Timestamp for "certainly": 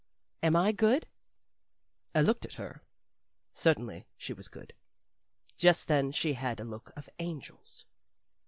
3.53-4.07